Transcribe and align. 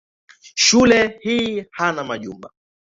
Shule 0.55 1.19
hii 1.21 1.65
hana 1.71 2.03
majumba. 2.03 2.51